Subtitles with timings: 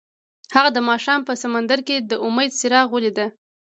[0.55, 3.17] هغه د ماښام په سمندر کې د امید څراغ ولید.